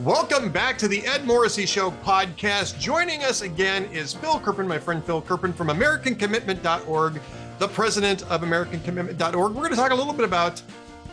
[0.00, 2.78] Welcome back to the Ed Morrissey Show podcast.
[2.78, 7.18] Joining us again is Phil Kerpen, my friend Phil Kerpen from AmericanCommitment.org,
[7.58, 9.34] the president of AmericanCommitment.org.
[9.34, 10.60] We're going to talk a little bit about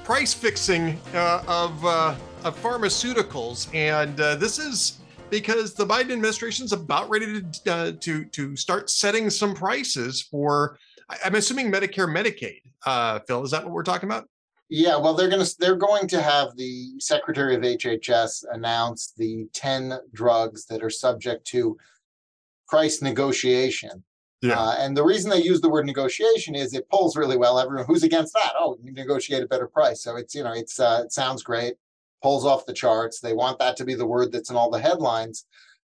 [0.04, 2.14] price fixing uh, of, uh,
[2.44, 3.74] of pharmaceuticals.
[3.74, 8.58] And uh, this is because the Biden administration is about ready to, uh, to, to
[8.58, 10.78] start setting some prices for,
[11.24, 12.64] I'm assuming Medicare, Medicaid.
[12.86, 14.28] Uh, Phil, is that what we're talking about?
[14.70, 19.48] Yeah, well, they're going to they're going to have the Secretary of HHS announce the
[19.54, 21.78] ten drugs that are subject to
[22.68, 24.04] price negotiation.
[24.42, 24.60] Yeah.
[24.60, 27.60] Uh, and the reason they use the word negotiation is it pulls really well.
[27.60, 30.04] Everyone who's against that, oh, you negotiate a better price.
[30.04, 31.76] So it's you know it's uh, it sounds great,
[32.22, 33.20] pulls off the charts.
[33.20, 35.46] They want that to be the word that's in all the headlines.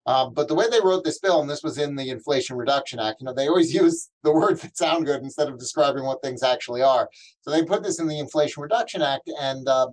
[0.06, 3.00] Uh, but the way they wrote this bill, and this was in the Inflation Reduction
[3.00, 6.22] Act, you know, they always use the words that sound good instead of describing what
[6.22, 7.10] things actually are.
[7.42, 9.90] So they put this in the Inflation Reduction Act, and uh,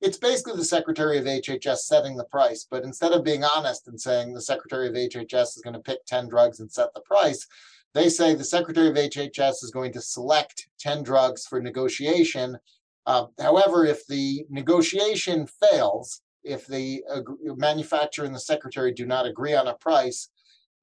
[0.00, 2.66] it's basically the Secretary of HHS setting the price.
[2.70, 6.04] But instead of being honest and saying the Secretary of HHS is going to pick
[6.06, 7.46] 10 drugs and set the price,
[7.94, 12.58] they say the Secretary of HHS is going to select 10 drugs for negotiation.
[13.06, 17.20] Uh, however, if the negotiation fails, if the uh,
[17.56, 20.30] manufacturer and the secretary do not agree on a price,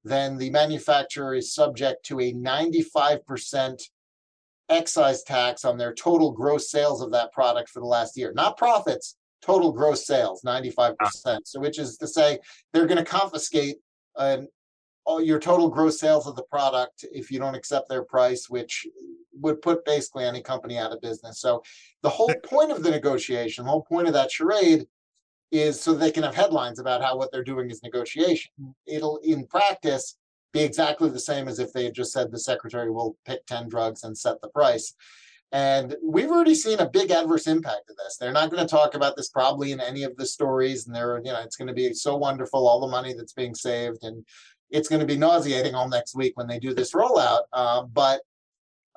[0.04, 3.82] then the manufacturer is subject to a 95%
[4.68, 8.32] excise tax on their total gross sales of that product for the last year.
[8.34, 11.40] Not profits, total gross sales, 95%.
[11.44, 12.38] So, which is to say,
[12.72, 13.76] they're going to confiscate
[14.16, 14.48] an,
[15.04, 18.86] all your total gross sales of the product if you don't accept their price, which
[19.40, 21.40] would put basically any company out of business.
[21.40, 21.62] So,
[22.02, 24.86] the whole point of the negotiation, the whole point of that charade
[25.52, 28.52] is so they can have headlines about how what they're doing is negotiation.
[28.86, 30.16] It'll, in practice,
[30.52, 33.68] be exactly the same as if they had just said the secretary will pick 10
[33.68, 34.94] drugs and set the price.
[35.52, 38.16] And we've already seen a big adverse impact of this.
[38.16, 40.86] They're not going to talk about this probably in any of the stories.
[40.86, 43.54] And they're, you know, it's going to be so wonderful, all the money that's being
[43.54, 44.02] saved.
[44.02, 44.24] And
[44.70, 47.42] it's going to be nauseating all next week when they do this rollout.
[47.52, 48.20] Uh, but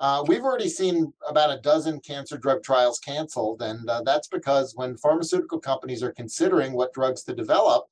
[0.00, 4.74] uh, we've already seen about a dozen cancer drug trials canceled, and uh, that's because
[4.74, 7.84] when pharmaceutical companies are considering what drugs to develop,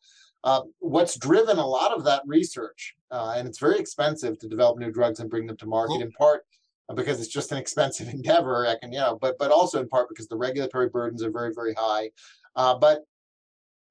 [0.44, 4.78] uh, what's driven a lot of that research, uh, and it's very expensive to develop
[4.78, 6.46] new drugs and bring them to market, in part
[6.94, 8.66] because it's just an expensive endeavor.
[8.66, 11.52] I can, you know, but but also in part because the regulatory burdens are very
[11.54, 12.10] very high.
[12.56, 13.02] Uh, but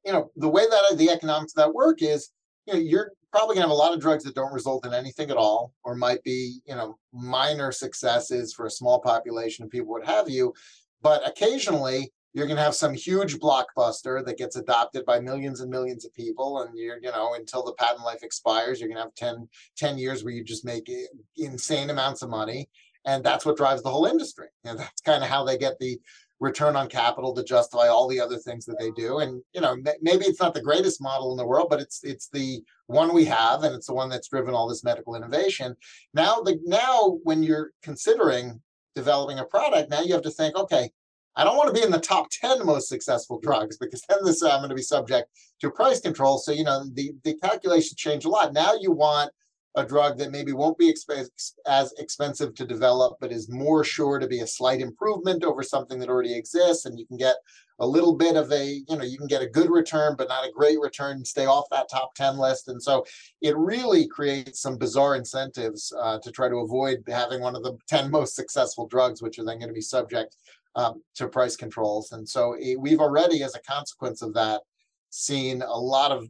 [0.05, 2.31] you know, the way that the economics of that work is,
[2.65, 5.29] you know, you're probably gonna have a lot of drugs that don't result in anything
[5.29, 9.91] at all, or might be, you know, minor successes for a small population of people,
[9.91, 10.53] what have you.
[11.01, 16.05] But occasionally you're gonna have some huge blockbuster that gets adopted by millions and millions
[16.05, 19.47] of people, and you're, you know, until the patent life expires, you're gonna have 10,
[19.75, 20.91] 10 years where you just make
[21.37, 22.69] insane amounts of money.
[23.05, 24.49] And that's what drives the whole industry.
[24.65, 25.99] And that's kind of how they get the
[26.39, 29.19] return on capital to justify all the other things that they do.
[29.19, 32.29] And you know, maybe it's not the greatest model in the world, but it's it's
[32.29, 35.75] the one we have, and it's the one that's driven all this medical innovation.
[36.13, 38.61] Now, the now when you're considering
[38.95, 40.89] developing a product, now you have to think, okay,
[41.35, 44.41] I don't want to be in the top 10 most successful drugs because then this
[44.41, 45.29] I'm going to be subject
[45.61, 46.39] to price control.
[46.39, 48.53] So, you know, the, the calculations change a lot.
[48.53, 49.31] Now you want
[49.77, 51.29] a drug that maybe won't be exp-
[51.67, 55.99] as expensive to develop, but is more sure to be a slight improvement over something
[55.99, 56.85] that already exists.
[56.85, 57.35] And you can get
[57.79, 60.47] a little bit of a, you know, you can get a good return, but not
[60.47, 62.69] a great return stay off that top 10 list.
[62.69, 63.05] And so
[63.41, 67.77] it really creates some bizarre incentives uh, to try to avoid having one of the
[67.87, 70.37] 10 most successful drugs, which are then going to be subject
[70.75, 72.13] um, to price controls.
[72.13, 74.61] And so it, we've already, as a consequence of that,
[75.11, 76.27] seen a lot of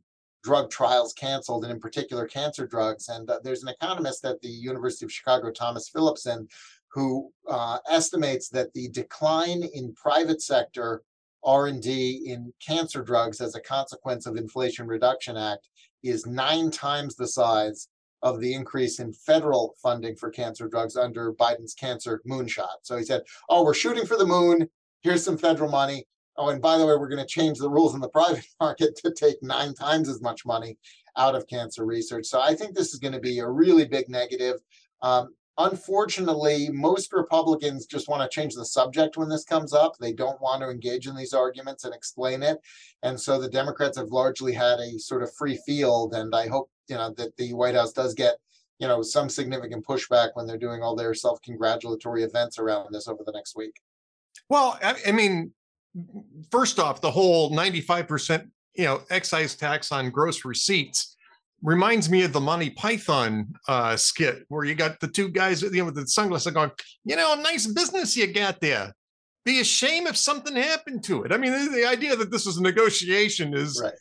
[0.47, 3.09] drug trials canceled, and in particular cancer drugs.
[3.09, 6.47] And uh, there's an economist at the University of Chicago, Thomas Philipson,
[6.88, 11.02] who uh, estimates that the decline in private sector
[11.44, 15.68] R&D in cancer drugs as a consequence of Inflation Reduction Act
[16.02, 17.90] is nine times the size
[18.22, 22.77] of the increase in federal funding for cancer drugs under Biden's cancer moonshot.
[22.83, 24.69] So he said, "Oh, we're shooting for the moon.
[25.01, 26.07] Here's some federal money.
[26.38, 28.95] Oh, and by the way, we're going to change the rules in the private market
[28.98, 30.78] to take nine times as much money
[31.18, 32.25] out of cancer research.
[32.25, 34.57] So I think this is going to be a really big negative.
[35.01, 39.94] Um, unfortunately, most Republicans just want to change the subject when this comes up.
[40.00, 42.60] They don't want to engage in these arguments and explain it.
[43.01, 46.13] And so the Democrats have largely had a sort of free field.
[46.13, 48.36] And I hope, you know, that the White House does get,
[48.78, 53.24] you know, some significant pushback when they're doing all their self-congratulatory events around this over
[53.25, 53.81] the next week.
[54.50, 55.51] Well, I mean,
[56.52, 61.18] first off, the whole 95% you know excise tax on gross receipts
[61.64, 65.72] reminds me of the Monty Python uh, skit where you got the two guys you
[65.72, 66.72] know, with the sunglasses going,
[67.04, 68.94] you know, nice business you got there.
[69.44, 71.32] Be a shame if something happened to it.
[71.32, 73.94] I mean, the, the idea that this was a negotiation is, right.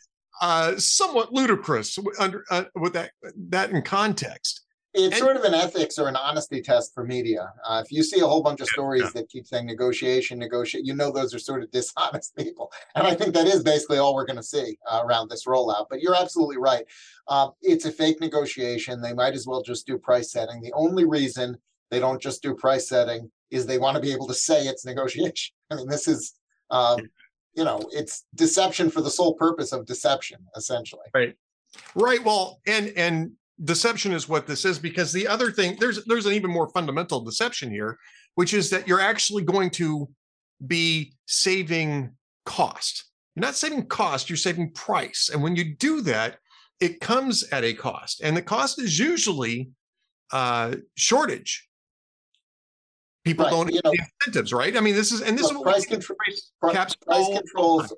[0.42, 3.12] uh, somewhat ludicrous under uh, with that
[3.48, 4.65] that in context.
[4.96, 7.52] It's and, sort of an ethics or an honesty test for media.
[7.68, 9.10] Uh, if you see a whole bunch of stories yeah.
[9.14, 12.72] that keep saying negotiation, negotiate, you know those are sort of dishonest people.
[12.94, 15.86] And I think that is basically all we're going to see uh, around this rollout.
[15.90, 16.84] But you're absolutely right.
[17.28, 19.02] Um, it's a fake negotiation.
[19.02, 20.62] They might as well just do price setting.
[20.62, 21.58] The only reason
[21.90, 24.86] they don't just do price setting is they want to be able to say it's
[24.86, 25.54] negotiation.
[25.70, 26.32] I mean, this is,
[26.70, 27.00] um,
[27.54, 31.06] you know, it's deception for the sole purpose of deception, essentially.
[31.14, 31.36] Right.
[31.94, 32.24] Right.
[32.24, 33.32] Well, and and
[33.64, 37.20] deception is what this is because the other thing there's there's an even more fundamental
[37.20, 37.98] deception here
[38.34, 40.08] which is that you're actually going to
[40.66, 42.12] be saving
[42.44, 43.06] cost.
[43.34, 45.30] You're not saving cost you're saving price.
[45.32, 46.38] And when you do that
[46.80, 48.20] it comes at a cost.
[48.22, 49.70] And the cost is usually
[50.32, 51.66] uh shortage.
[53.24, 53.50] People right.
[53.50, 54.76] don't you know, incentives right?
[54.76, 56.16] I mean this is and this is price, control,
[56.60, 57.92] price, price controls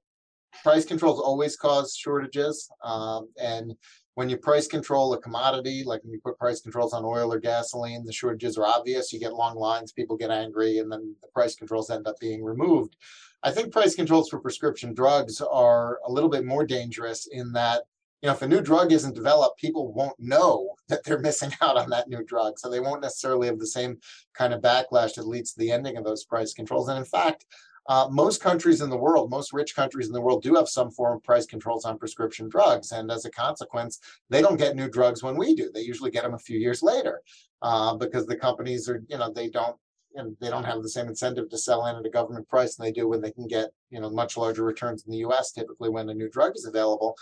[0.63, 3.75] price controls always cause shortages um, and
[4.19, 7.39] when you price control a commodity, like when you put price controls on oil or
[7.39, 9.13] gasoline, the shortages are obvious.
[9.13, 12.43] You get long lines, people get angry, and then the price controls end up being
[12.43, 12.97] removed.
[13.45, 17.85] I think price controls for prescription drugs are a little bit more dangerous in that,
[18.21, 21.77] you know, if a new drug isn't developed, people won't know that they're missing out
[21.77, 22.59] on that new drug.
[22.59, 23.99] So they won't necessarily have the same
[24.35, 26.89] kind of backlash that leads to the ending of those price controls.
[26.89, 27.45] And in fact,
[27.89, 30.91] uh, most countries in the world, most rich countries in the world, do have some
[30.91, 32.93] form of price controls on prescription drugs.
[32.93, 33.99] And as a consequence,
[34.29, 35.71] they don't get new drugs when we do.
[35.73, 37.23] They usually get them a few years later
[37.63, 39.77] uh, because the companies are, you know, they don't.
[40.15, 42.87] And they don't have the same incentive to sell in at a government price than
[42.87, 45.53] they do when they can get, you know, much larger returns in the U.S.
[45.53, 47.15] Typically, when a new drug is available,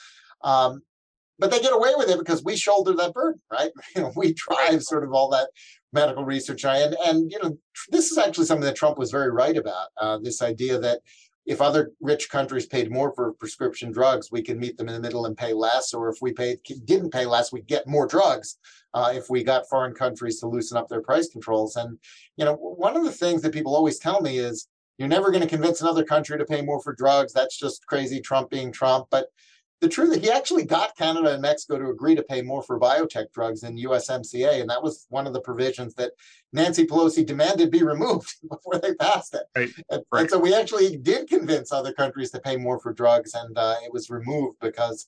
[0.42, 0.80] um,
[1.38, 3.70] but they get away with it because we shoulder that burden, right?
[3.96, 5.48] You know, we drive sort of all that
[5.92, 6.64] medical research.
[6.64, 7.58] And and you know,
[7.90, 9.88] this is actually something that Trump was very right about.
[9.96, 11.00] Uh, this idea that
[11.46, 15.00] if other rich countries paid more for prescription drugs, we could meet them in the
[15.00, 15.94] middle and pay less.
[15.94, 18.58] Or if we paid didn't pay less, we'd get more drugs.
[18.92, 21.98] Uh, if we got foreign countries to loosen up their price controls, and
[22.36, 24.68] you know, one of the things that people always tell me is
[24.98, 27.32] you're never going to convince another country to pay more for drugs.
[27.32, 29.06] That's just crazy Trump being Trump.
[29.10, 29.26] But
[29.80, 32.80] the truth is he actually got Canada and Mexico to agree to pay more for
[32.80, 36.12] biotech drugs in USMCA, and that was one of the provisions that
[36.52, 39.42] Nancy Pelosi demanded be removed before they passed it.
[39.54, 39.68] Right.
[39.90, 40.20] And, right.
[40.22, 43.76] and so we actually did convince other countries to pay more for drugs, and uh,
[43.84, 45.06] it was removed because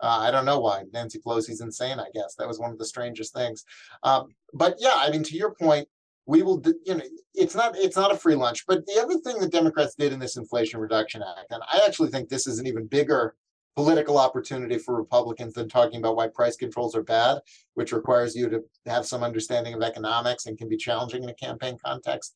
[0.00, 0.84] uh, I don't know why.
[0.92, 2.34] Nancy Pelosi's insane, I guess.
[2.36, 3.64] That was one of the strangest things.
[4.02, 5.88] Um, but yeah, I mean, to your point,
[6.26, 7.04] we will, you know,
[7.34, 8.66] it's not it's not a free lunch.
[8.66, 12.10] But the other thing that Democrats did in this Inflation Reduction Act, and I actually
[12.10, 13.34] think this is an even bigger
[13.78, 17.38] political opportunity for Republicans than talking about why price controls are bad,
[17.74, 21.34] which requires you to have some understanding of economics and can be challenging in a
[21.34, 22.34] campaign context.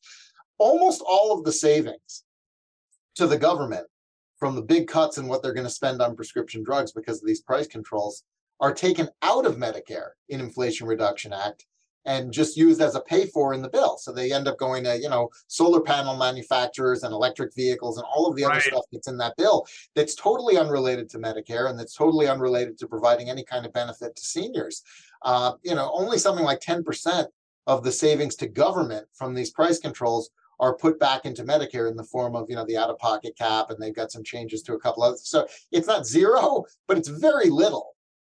[0.57, 2.23] Almost all of the savings
[3.15, 3.85] to the government
[4.37, 7.27] from the big cuts in what they're going to spend on prescription drugs because of
[7.27, 8.23] these price controls
[8.61, 11.65] are taken out of Medicare in Inflation Reduction Act
[12.05, 13.97] and just used as a pay for in the bill.
[13.97, 18.05] So they end up going to, you know, solar panel manufacturers and electric vehicles and
[18.13, 18.51] all of the right.
[18.51, 19.65] other stuff that's in that bill
[19.95, 24.15] that's totally unrelated to Medicare and that's totally unrelated to providing any kind of benefit
[24.15, 24.83] to seniors.
[25.21, 27.25] Uh, you know, only something like 10%
[27.67, 31.97] of the savings to government from these price controls are put back into Medicare in
[31.97, 34.79] the form of, you know, the out-of-pocket cap, and they've got some changes to a
[34.79, 35.27] couple others.
[35.27, 37.95] So it's not zero, but it's very little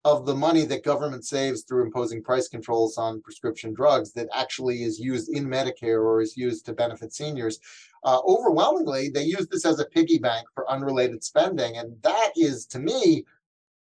[0.05, 4.83] of the money that government saves through imposing price controls on prescription drugs that actually
[4.83, 7.59] is used in Medicare or is used to benefit seniors.
[8.03, 11.77] Uh, overwhelmingly, they use this as a piggy bank for unrelated spending.
[11.77, 13.23] And that is, to me,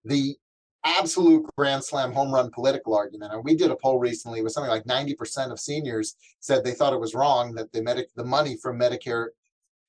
[0.05, 0.37] the
[0.85, 3.33] absolute grand slam home run political argument.
[3.33, 6.93] And we did a poll recently with something like 90% of seniors said they thought
[6.93, 9.29] it was wrong that the medic the money from Medicare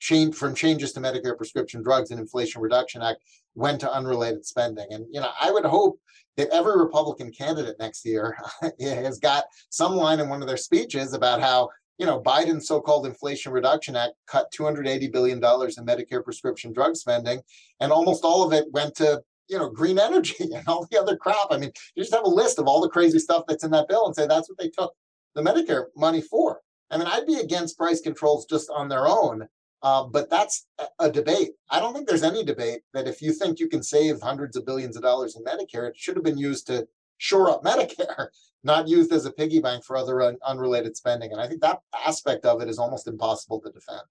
[0.04, 3.22] change from changes to Medicare prescription drugs and Inflation Reduction Act
[3.56, 4.86] went to unrelated spending.
[4.92, 5.98] And you know, I would hope
[6.36, 8.38] that every Republican candidate next year
[8.82, 13.06] has got some line in one of their speeches about how you know Biden's so-called
[13.06, 17.42] Inflation Reduction Act cut 280 billion dollars in Medicare prescription drug spending,
[17.80, 21.16] and almost all of it went to you know green energy and all the other
[21.16, 21.48] crap.
[21.50, 23.88] I mean, you just have a list of all the crazy stuff that's in that
[23.88, 24.94] bill and say that's what they took
[25.34, 26.60] the Medicare money for.
[26.92, 29.48] I mean, I'd be against price controls just on their own,
[29.84, 30.66] uh, but that's
[31.00, 31.52] a debate.
[31.70, 34.66] I don't think there's any debate that if you think you can save hundreds of
[34.66, 36.88] billions of dollars in Medicare, it should have been used to
[37.18, 38.28] shore up Medicare,
[38.64, 41.34] not used as a piggy bank for other un- unrelated spending.
[41.34, 44.02] And I think that aspect of it is almost impossible to defend.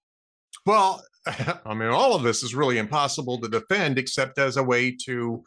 [0.63, 4.95] Well, I mean, all of this is really impossible to defend, except as a way
[5.05, 5.43] to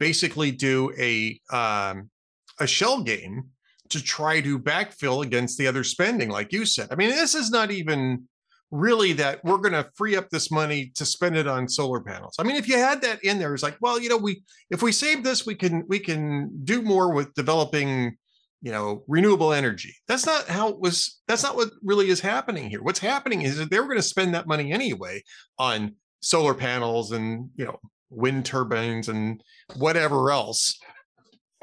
[0.00, 2.10] basically do a um,
[2.58, 3.44] a shell game
[3.90, 6.88] to try to backfill against the other spending, like you said.
[6.90, 8.28] I mean, this is not even
[8.70, 12.36] really that we're going to free up this money to spend it on solar panels.
[12.38, 14.82] I mean, if you had that in there, it's like, well, you know, we if
[14.82, 18.16] we save this, we can we can do more with developing,
[18.60, 19.94] you know, renewable energy.
[20.06, 21.20] That's not how it was.
[21.28, 22.82] That's not what really is happening here.
[22.82, 25.22] What's happening is that they were going to spend that money anyway
[25.58, 27.78] on solar panels and you know
[28.10, 29.42] wind turbines and
[29.76, 30.78] whatever else.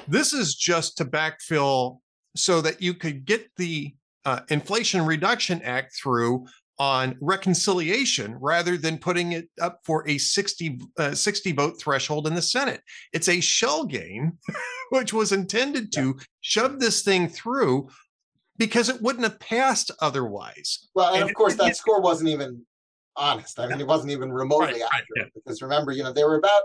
[0.07, 1.99] This is just to backfill
[2.35, 3.95] so that you could get the
[4.25, 6.45] uh, Inflation Reduction Act through
[6.77, 12.35] on reconciliation rather than putting it up for a 60, uh, 60 vote threshold in
[12.35, 12.81] the Senate.
[13.13, 14.37] It's a shell game,
[14.89, 17.89] which was intended to shove this thing through
[18.57, 20.87] because it wouldn't have passed otherwise.
[20.93, 22.65] Well, and, and of course, it, that it, score wasn't even
[23.15, 23.59] honest.
[23.59, 25.41] I mean, it wasn't even remotely right, accurate right, yeah.
[25.43, 26.63] because remember, you know, there were about,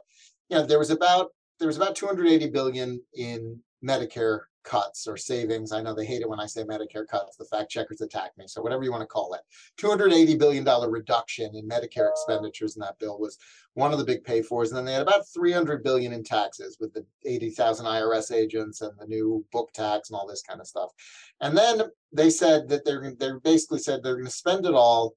[0.49, 5.73] you know, there was about there was about 280 billion in Medicare cuts or savings.
[5.73, 7.37] I know they hate it when I say Medicare cuts.
[7.37, 8.47] The fact checkers attack me.
[8.47, 9.41] So whatever you want to call it.
[9.79, 13.39] $280 billion reduction in Medicare expenditures in that bill was
[13.75, 14.71] one of the big pay fors.
[14.71, 18.93] And then they had about 300 billion in taxes with the 80,000 IRS agents and
[18.99, 20.91] the new book tax and all this kind of stuff.
[21.41, 25.15] And then they said that they're they basically said they're going to spend it all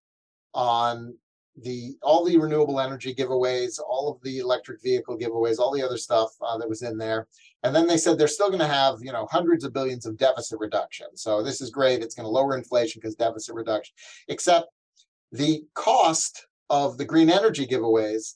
[0.53, 1.15] on
[1.61, 5.97] the all the renewable energy giveaways, all of the electric vehicle giveaways, all the other
[5.97, 7.27] stuff uh, that was in there.
[7.63, 10.17] And then they said they're still going to have, you know, hundreds of billions of
[10.17, 11.07] deficit reduction.
[11.15, 12.01] So this is great.
[12.01, 13.93] It's going to lower inflation because deficit reduction.
[14.27, 14.67] Except
[15.31, 18.35] the cost of the green energy giveaways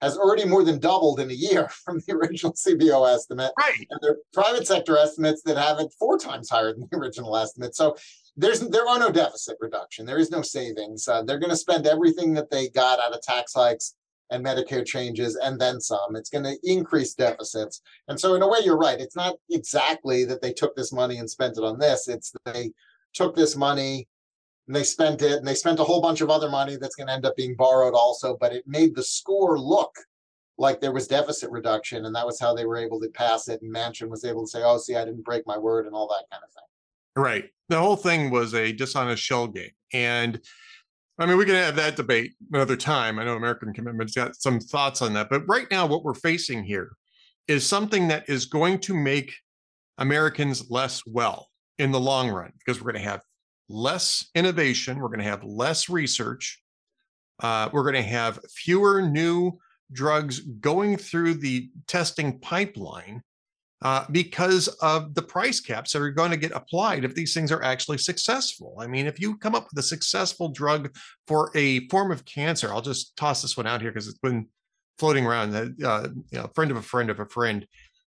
[0.00, 3.52] has already more than doubled in a year from the original CBO estimate.
[3.58, 3.86] Right.
[3.90, 7.36] And there are private sector estimates that have it four times higher than the original
[7.36, 7.74] estimate.
[7.74, 7.96] So
[8.36, 10.06] there's there are no deficit reduction.
[10.06, 11.08] There is no savings.
[11.08, 13.94] Uh, they're going to spend everything that they got out of tax hikes
[14.30, 16.14] and Medicare changes and then some.
[16.14, 17.80] It's going to increase deficits.
[18.08, 19.00] And so, in a way, you're right.
[19.00, 22.08] It's not exactly that they took this money and spent it on this.
[22.08, 22.72] It's they
[23.14, 24.06] took this money
[24.68, 27.06] and they spent it and they spent a whole bunch of other money that's going
[27.06, 28.36] to end up being borrowed also.
[28.38, 29.96] But it made the score look
[30.58, 32.04] like there was deficit reduction.
[32.04, 33.62] And that was how they were able to pass it.
[33.62, 36.06] And Manchin was able to say, oh, see, I didn't break my word and all
[36.08, 36.64] that kind of thing.
[37.16, 37.50] Right.
[37.70, 39.70] The whole thing was a dishonest shell game.
[39.92, 40.38] And
[41.18, 43.18] I mean, we can have that debate another time.
[43.18, 45.30] I know American Commitment's got some thoughts on that.
[45.30, 46.92] But right now, what we're facing here
[47.48, 49.34] is something that is going to make
[49.96, 51.48] Americans less well
[51.78, 53.22] in the long run because we're going to have
[53.68, 56.62] less innovation, we're going to have less research,
[57.42, 59.58] uh, we're going to have fewer new
[59.92, 63.22] drugs going through the testing pipeline
[63.82, 67.52] uh, because of the price caps that are going to get applied if these things
[67.52, 68.76] are actually successful.
[68.80, 70.94] I mean, if you come up with a successful drug
[71.26, 74.48] for a form of cancer, I'll just toss this one out here because it's been
[74.98, 75.52] floating around.
[75.52, 77.66] That uh, you know, a friend of a friend of a friend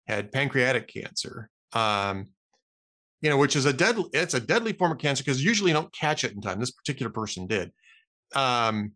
[0.08, 1.48] had pancreatic cancer.
[1.72, 2.26] Um,
[3.20, 5.74] you know, which is a deadly, it's a deadly form of cancer because usually you
[5.74, 6.58] don't catch it in time.
[6.58, 7.72] This particular person did.
[8.34, 8.92] Um,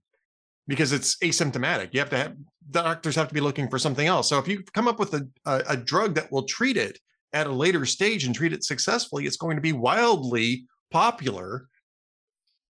[0.66, 1.90] because it's asymptomatic.
[1.92, 2.36] You have to have
[2.70, 4.28] doctors have to be looking for something else.
[4.28, 6.98] So if you come up with a, a, a drug that will treat it
[7.32, 11.68] at a later stage and treat it successfully, it's going to be wildly popular.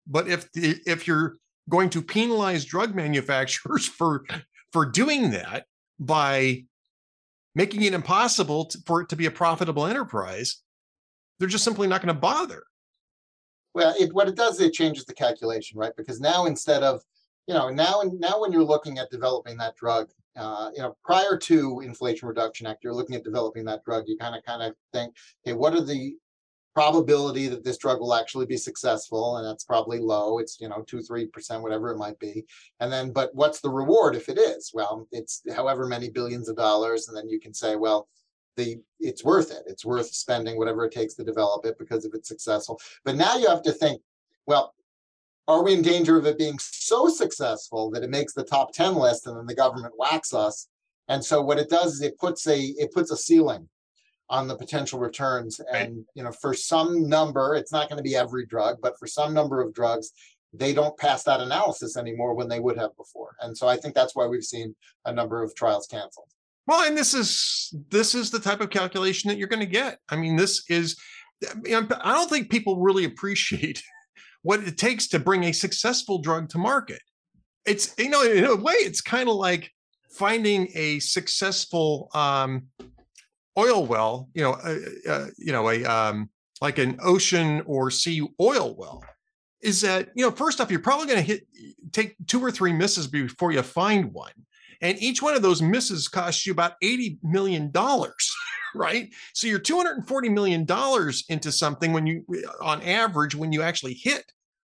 [0.07, 1.37] But if the, if you're
[1.69, 4.25] going to penalize drug manufacturers for
[4.73, 5.67] for doing that
[6.01, 6.65] by
[7.55, 10.64] making it impossible to, for it to be a profitable enterprise,
[11.39, 12.65] they're just simply not going to bother.
[13.75, 15.93] Well, it, what it does, it changes the calculation, right?
[15.97, 17.03] Because now instead of
[17.47, 21.37] you know, now now when you're looking at developing that drug, uh, you know, prior
[21.37, 24.05] to Inflation Reduction Act, you're looking at developing that drug.
[24.07, 25.15] You kind of kind of think,
[25.45, 26.17] hey, what are the
[26.75, 30.83] probability that this drug will actually be successful and that's probably low it's you know
[30.89, 32.45] two three percent whatever it might be
[32.81, 36.57] and then but what's the reward if it is well it's however many billions of
[36.57, 38.09] dollars and then you can say well
[38.57, 39.63] the it's worth it.
[39.67, 42.81] It's worth spending whatever it takes to develop it because if it's successful.
[43.05, 44.01] But now you have to think
[44.47, 44.75] well
[45.47, 48.95] are we in danger of it being so successful that it makes the top 10
[48.95, 50.69] list and then the government whacks us?
[51.09, 53.69] And so what it does is it puts a it puts a ceiling
[54.31, 55.61] on the potential returns.
[55.61, 56.05] And right.
[56.15, 59.35] you know for some number it's not going to be every drug but for some
[59.35, 60.13] number of drugs
[60.57, 63.37] they don't pass that analysis anymore when they would have before.
[63.41, 66.34] And so i think that's why we've seen a number of trials canceled
[66.67, 69.99] well and this is this is the type of calculation that you're going to get
[70.09, 70.97] i mean this is
[71.43, 73.83] i don't think people really appreciate
[74.45, 77.01] what it takes to bring a successful drug to market.
[77.67, 79.73] It's, you know, in a way, it's kind of like
[80.13, 82.67] finding a successful um,
[83.59, 84.77] oil well, you know, uh,
[85.09, 86.29] uh, you know, a um,
[86.61, 89.03] like an ocean or sea oil well.
[89.63, 91.47] Is that you know, first off, you're probably going to hit
[91.93, 94.33] take two or three misses before you find one,
[94.85, 98.33] and each one of those misses costs you about eighty million dollars.
[98.75, 99.09] right?
[99.35, 102.25] So you're 240 million dollars into something when you
[102.61, 104.25] on average when you actually hit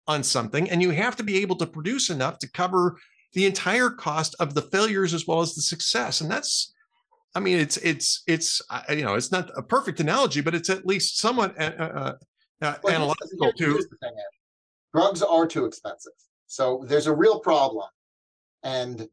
[0.06, 2.98] on something, and you have to be able to produce enough to cover
[3.32, 6.20] the entire cost of the failures as well as the success.
[6.20, 6.72] And that's,
[7.34, 10.86] I mean, it's it's it's you know, it's not a perfect analogy, but it's at
[10.86, 12.12] least somewhat uh, uh,
[12.62, 13.80] uh well, analytical too.
[14.94, 16.12] Drugs are too expensive,
[16.46, 17.88] so there's a real problem,
[18.62, 19.08] and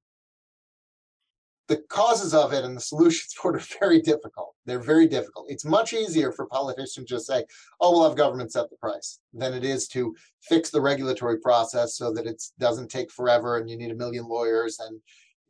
[1.68, 4.56] the causes of it and the solutions for it are very difficult.
[4.66, 5.48] They're very difficult.
[5.50, 7.46] It's much easier for politicians to just say,
[7.80, 11.96] oh, we'll have government set the price than it is to fix the regulatory process
[11.96, 15.00] so that it doesn't take forever and you need a million lawyers and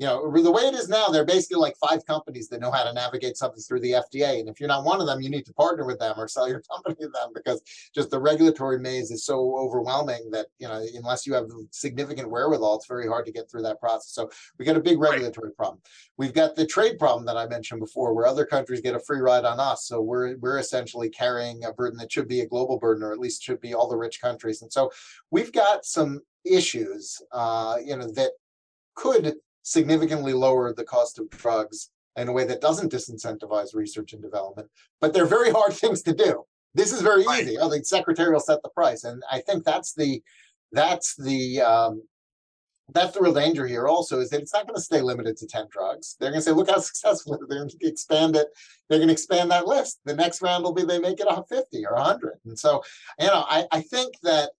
[0.02, 2.84] you know, the way it is now, they're basically like five companies that know how
[2.84, 4.40] to navigate something through the FDA.
[4.40, 6.50] And if you're not one of them, you need to partner with them or sell
[6.50, 7.62] your company to them because
[7.94, 12.78] just the regulatory maze is so overwhelming that, you know, unless you have significant wherewithal,
[12.78, 14.12] it's very hard to get through that process.
[14.12, 15.56] So we got a big regulatory right.
[15.56, 15.84] problem.
[16.18, 19.20] We've got the trade problem that I mentioned before, where other countries get a free
[19.20, 19.86] ride on us.
[19.86, 23.20] So we're we're essentially carrying a burden that should be a global burden, or at
[23.20, 24.64] least should be all the rich countries.
[24.64, 24.90] And so
[25.30, 28.32] we've got some issues, uh, you know, that
[28.96, 34.22] could significantly lower the cost of drugs in a way that doesn't disincentivize research and
[34.22, 34.70] development.
[35.00, 36.44] But they're very hard things to do.
[36.74, 37.44] This is very right.
[37.44, 37.58] easy.
[37.58, 40.22] Oh, the secretary will set the price, and I think that's the
[40.72, 42.04] that's the um,
[42.94, 43.88] that's the real danger here.
[43.88, 46.16] Also, is that it's not going to stay limited to ten drugs.
[46.18, 48.48] They're going to say, "Look how successful!" They're going to expand it.
[48.88, 50.00] They're going to expand that list.
[50.06, 52.40] The next round will be they make it a fifty or hundred.
[52.46, 52.84] And so,
[53.20, 54.52] you know, I I think that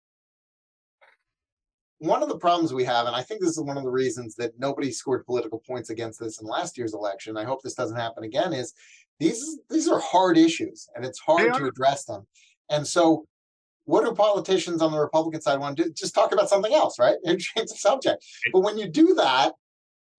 [2.02, 4.34] one of the problems we have, and I think this is one of the reasons
[4.34, 7.36] that nobody scored political points against this in last year's election.
[7.36, 8.52] I hope this doesn't happen again.
[8.52, 8.74] Is
[9.20, 12.26] these these are hard issues, and it's hard to address them.
[12.68, 13.26] And so,
[13.84, 15.92] what do politicians on the Republican side want to do?
[15.92, 17.14] Just talk about something else, right?
[17.22, 18.24] And change the subject.
[18.52, 19.52] But when you do that,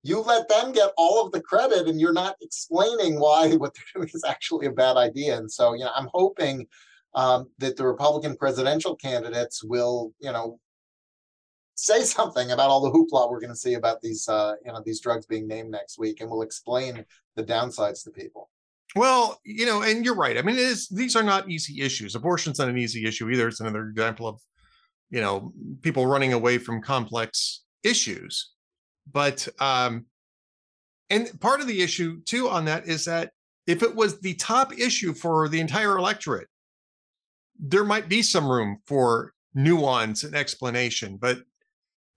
[0.04, 4.02] you let them get all of the credit, and you're not explaining why what they're
[4.02, 5.38] doing is actually a bad idea.
[5.38, 6.66] And so, you know, I'm hoping
[7.14, 10.60] um, that the Republican presidential candidates will, you know,
[11.76, 14.82] say something about all the hoopla we're going to see about these uh, you know
[14.86, 17.06] these drugs being named next week, and we'll explain
[17.36, 18.50] the downsides to people.
[18.96, 20.38] Well, you know, and you're right.
[20.38, 22.16] I mean, these are not easy issues.
[22.16, 23.48] Abortion's not an easy issue either.
[23.48, 24.40] It's another example of
[25.10, 28.52] you know people running away from complex issues.
[29.12, 30.06] But um,
[31.10, 33.32] and part of the issue too on that is that
[33.66, 36.48] if it was the top issue for the entire electorate,
[37.60, 41.18] there might be some room for nuance and explanation.
[41.18, 41.40] But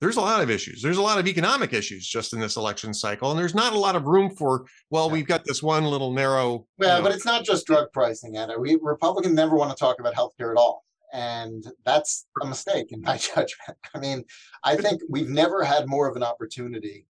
[0.00, 0.82] there's a lot of issues.
[0.82, 3.78] There's a lot of economic issues just in this election cycle, and there's not a
[3.78, 4.66] lot of room for.
[4.90, 6.66] Well, we've got this one little narrow.
[6.78, 8.58] Yeah, but it's not just drug pricing, Anna.
[8.58, 13.00] We Republicans never want to talk about healthcare at all, and that's a mistake in
[13.00, 13.78] my judgment.
[13.94, 14.24] I mean,
[14.64, 17.06] I think we've never had more of an opportunity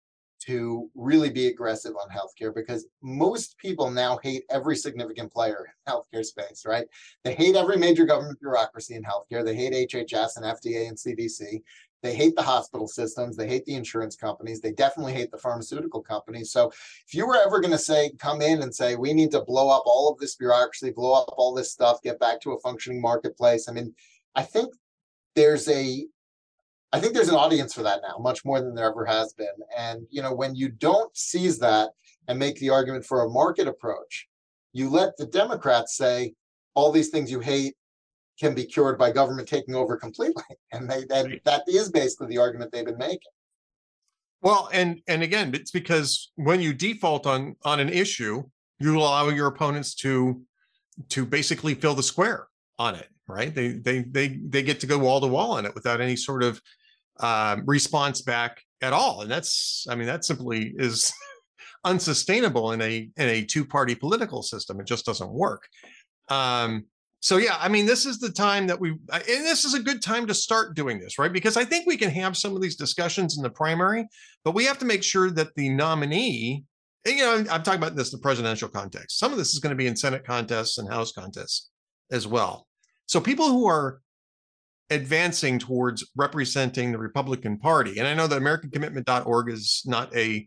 [0.42, 5.94] to really be aggressive on healthcare because most people now hate every significant player in
[5.94, 6.88] healthcare space, right?
[7.24, 9.46] They hate every major government bureaucracy in healthcare.
[9.46, 11.62] They hate HHS and FDA and CDC.
[12.02, 13.36] They hate the hospital systems.
[13.36, 14.60] They hate the insurance companies.
[14.60, 16.52] They definitely hate the pharmaceutical companies.
[16.52, 16.72] So
[17.08, 19.70] if you were ever going to say, come in and say, we need to blow
[19.70, 23.02] up all of this bureaucracy, blow up all this stuff, get back to a functioning
[23.02, 23.70] marketplace.
[23.70, 23.94] I mean,
[24.36, 24.74] I think
[25.36, 26.06] there's a
[26.94, 29.48] I think there's an audience for that now, much more than there ever has been.
[29.78, 31.92] And you know, when you don't seize that
[32.28, 34.28] and make the argument for a market approach,
[34.74, 36.34] you let the Democrats say
[36.74, 37.76] all these things you hate
[38.40, 40.44] can be cured by government taking over completely.
[40.74, 43.32] And they and that is basically the argument they've been making.
[44.42, 48.44] Well, and and again, it's because when you default on on an issue,
[48.80, 50.42] you allow your opponents to
[51.10, 52.48] to basically fill the square
[52.80, 53.54] on it, right?
[53.54, 56.42] They they they they get to go wall to wall on it without any sort
[56.44, 56.62] of
[57.20, 61.14] um, response back at all, and that's I mean that simply is
[61.84, 64.80] unsustainable in a in a two party political system.
[64.80, 65.68] It just doesn't work.
[66.30, 66.86] Um,
[67.22, 69.82] so yeah i mean this is the time that we uh, and this is a
[69.82, 71.32] good time to start doing this right?
[71.32, 74.06] Because i think we can have some of these discussions in the primary
[74.44, 76.64] but we have to make sure that the nominee
[77.06, 79.18] you know i'm talking about this in the presidential context.
[79.18, 81.70] Some of this is going to be in senate contests and house contests
[82.12, 82.68] as well.
[83.06, 84.02] So people who are
[84.90, 90.46] advancing towards representing the republican party and i know that americancommitment.org is not a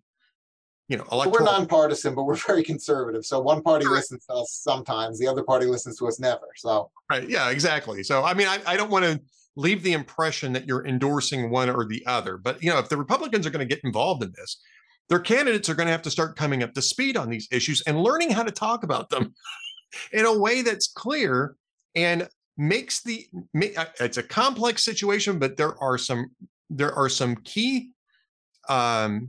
[0.88, 1.44] you know, electoral.
[1.44, 3.24] We're nonpartisan, but we're very conservative.
[3.24, 3.94] So one party right.
[3.94, 6.48] listens to us sometimes, the other party listens to us never.
[6.56, 8.02] So right, yeah, exactly.
[8.02, 9.20] So I mean, I, I don't want to
[9.56, 12.96] leave the impression that you're endorsing one or the other, but you know, if the
[12.96, 14.60] Republicans are going to get involved in this,
[15.08, 17.82] their candidates are going to have to start coming up to speed on these issues
[17.82, 19.34] and learning how to talk about them
[20.12, 21.56] in a way that's clear
[21.94, 23.26] and makes the
[23.76, 26.30] uh, it's a complex situation but there are some
[26.70, 27.90] there are some key
[28.68, 29.28] um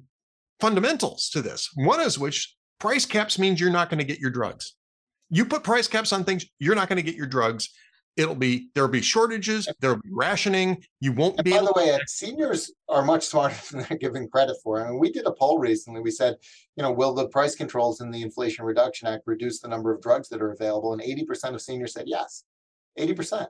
[0.60, 1.70] fundamentals to this.
[1.76, 4.76] One is which price caps means you're not going to get your drugs.
[5.30, 7.70] You put price caps on things, you're not going to get your drugs.
[8.16, 10.82] It'll be there'll be shortages, there'll be rationing.
[11.02, 11.52] You won't and be.
[11.52, 14.86] By the way, uh, seniors are much smarter than they're giving credit for.
[14.86, 16.00] I mean, we did a poll recently.
[16.00, 16.36] We said,
[16.78, 20.02] you know, will the price controls in the Inflation Reduction Act reduce the number of
[20.02, 20.94] drugs that are available?
[20.94, 22.46] And 80% of seniors said yes.
[22.98, 23.48] 80%.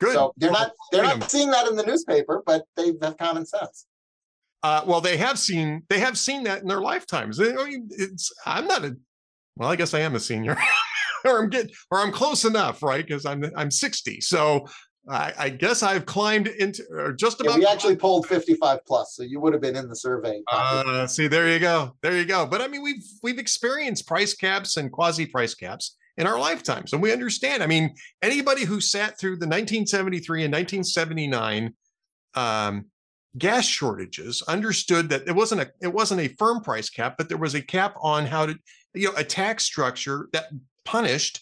[0.00, 0.14] Good.
[0.14, 3.86] So they're not they're not seeing that in the newspaper, but they have common sense.
[4.64, 7.38] Uh, well, they have seen they have seen that in their lifetimes.
[7.38, 8.96] I mean, It's I'm not a
[9.56, 10.56] well, I guess I am a senior.
[11.26, 13.06] or I'm getting, or I'm close enough, right?
[13.06, 14.22] Because I'm I'm 60.
[14.22, 14.66] So
[15.06, 17.52] I, I, guess I've climbed into or just about.
[17.52, 20.40] Yeah, we actually polled 55 plus, so you would have been in the survey.
[20.50, 22.46] Uh, see, there you go, there you go.
[22.46, 26.94] But I mean, we've we've experienced price caps and quasi price caps in our lifetimes,
[26.94, 27.62] and we understand.
[27.62, 31.74] I mean, anybody who sat through the 1973 and 1979
[32.34, 32.86] um,
[33.38, 37.38] gas shortages understood that it wasn't a it wasn't a firm price cap, but there
[37.38, 38.56] was a cap on how to
[38.94, 40.46] you know a tax structure that
[40.84, 41.40] punished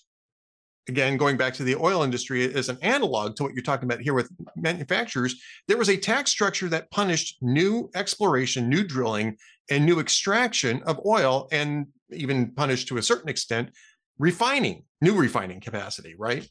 [0.89, 4.01] again going back to the oil industry as an analog to what you're talking about
[4.01, 9.37] here with manufacturers there was a tax structure that punished new exploration new drilling
[9.71, 13.71] and new extraction of oil and even punished to a certain extent
[14.19, 16.49] refining new refining capacity right?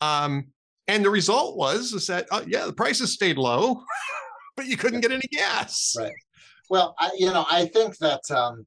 [0.00, 0.48] Um,
[0.88, 3.82] and the result was is that uh, yeah the prices stayed low
[4.56, 6.12] but you couldn't get any gas right
[6.70, 8.66] well I, you know i think that um,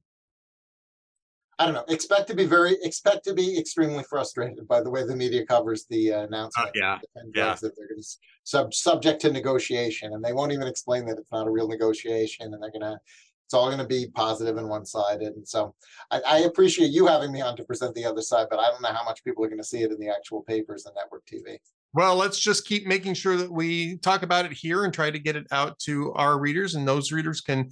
[1.58, 1.84] I don't know.
[1.88, 5.86] Expect to be very expect to be extremely frustrated by the way the media covers
[5.88, 6.68] the uh, announcement.
[6.68, 6.98] Uh, yeah,
[7.34, 7.54] yeah.
[7.54, 8.08] That they're going to
[8.44, 12.52] sub subject to negotiation, and they won't even explain that it's not a real negotiation,
[12.52, 12.98] and they're going to.
[13.46, 15.72] It's all going to be positive and one-sided, and so
[16.10, 18.82] I, I appreciate you having me on to present the other side, but I don't
[18.82, 21.24] know how much people are going to see it in the actual papers and network
[21.26, 21.56] TV.
[21.96, 25.18] Well, let's just keep making sure that we talk about it here and try to
[25.18, 27.70] get it out to our readers, and those readers can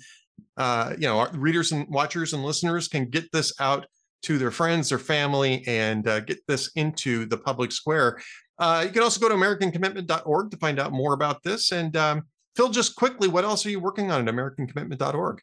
[0.56, 3.86] uh, you know, our readers and watchers and listeners can get this out
[4.22, 8.18] to their friends, their family, and uh, get this into the public square.
[8.58, 11.72] Uh, you can also go to AmericanCommitment.org to find out more about this.
[11.72, 12.22] And um,
[12.56, 15.40] Phil, just quickly, what else are you working on at AmericanCommitment.org?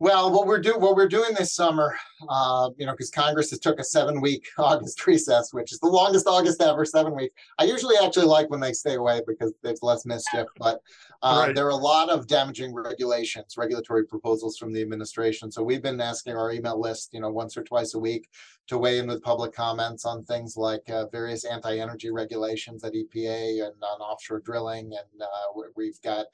[0.00, 1.96] Well, what we're doing what we're doing this summer,
[2.28, 5.88] uh, you know, because Congress has took a seven week August recess, which is the
[5.88, 7.34] longest August ever, seven weeks.
[7.58, 10.80] I usually actually like when they stay away because there's less mischief, but
[11.22, 11.54] uh, right.
[11.54, 15.50] there are a lot of damaging regulations, regulatory proposals from the administration.
[15.50, 18.28] So we've been asking our email list, you know, once or twice a week
[18.68, 23.66] to weigh in with public comments on things like uh, various anti-energy regulations at EPA
[23.66, 26.26] and on offshore drilling, and uh, we've got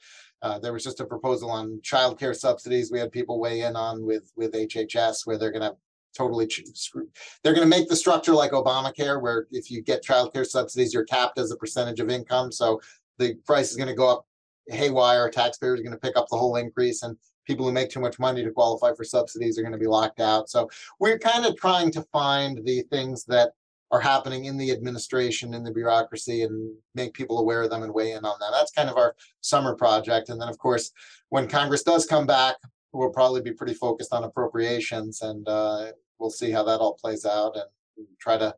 [0.45, 2.91] uh, there was just a proposal on childcare subsidies.
[2.91, 5.75] We had people weigh in on with with HHS where they're going to
[6.15, 7.09] totally screw.
[7.41, 11.03] They're going to make the structure like Obamacare, where if you get childcare subsidies, you're
[11.03, 12.51] capped as a percentage of income.
[12.51, 12.79] So
[13.17, 14.27] the price is going to go up
[14.67, 15.31] haywire.
[15.31, 18.19] Taxpayers are going to pick up the whole increase, and people who make too much
[18.19, 20.47] money to qualify for subsidies are going to be locked out.
[20.47, 23.53] So we're kind of trying to find the things that
[23.91, 27.93] are happening in the administration, in the bureaucracy, and make people aware of them and
[27.93, 28.49] weigh in on them.
[28.51, 30.29] That's kind of our summer project.
[30.29, 30.91] And then, of course,
[31.29, 32.55] when Congress does come back,
[32.93, 37.25] we'll probably be pretty focused on appropriations, and uh, we'll see how that all plays
[37.25, 38.53] out and try to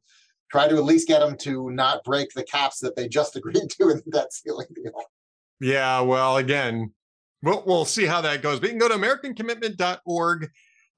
[0.50, 3.70] try to at least get them to not break the caps that they just agreed
[3.70, 4.94] to in debt ceiling deal.
[5.60, 6.94] Yeah, well, again,
[7.42, 8.60] we'll, we'll see how that goes.
[8.60, 10.50] But you can go to AmericanCommitment.org.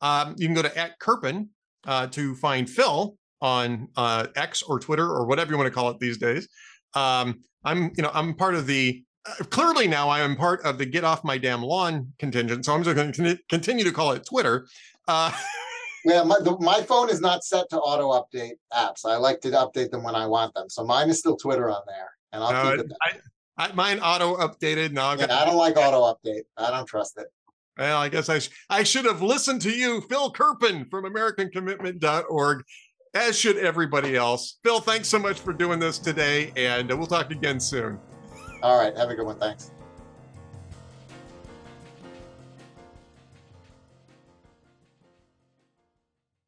[0.02, 1.50] Um, you can go to at Kerpen
[1.86, 5.90] uh, to find Phil on uh, X or Twitter or whatever you want to call
[5.90, 6.48] it these days.
[6.94, 9.04] Um, I'm, you know, I'm part of the.
[9.26, 12.74] Uh, clearly now I am part of the get off my damn lawn contingent, so
[12.74, 14.68] I'm just going to continue to call it Twitter.
[15.08, 15.32] Uh,
[16.06, 19.06] yeah, my, the, my phone is not set to auto update apps.
[19.06, 21.82] I like to update them when I want them, so mine is still Twitter on
[21.86, 22.92] there, and I'll keep it.
[23.02, 24.94] I, I, mine auto updated.
[24.94, 26.44] Now yeah, I don't like auto update.
[26.56, 27.28] I don't trust it.
[27.78, 32.64] Well, I guess I, sh- I should have listened to you, Phil Kerpen from AmericanCommitment.org
[33.14, 34.58] as should everybody else.
[34.64, 38.00] Phil, thanks so much for doing this today, and we'll talk again soon.
[38.62, 38.96] All right.
[38.98, 39.40] Have a good one.
[39.40, 39.72] Thanks.